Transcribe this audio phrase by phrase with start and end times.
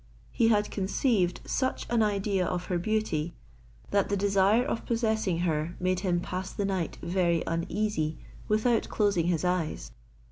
[0.31, 3.35] He had conceived such an idea of her beauty,
[3.91, 8.17] that the desire of possessing her made him pass the night very uneasy
[8.47, 9.91] without closing his eyes.